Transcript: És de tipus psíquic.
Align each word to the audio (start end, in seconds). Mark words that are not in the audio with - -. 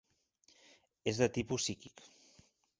És 1.13 1.21
de 1.25 1.29
tipus 1.37 1.63
psíquic. 1.65 2.05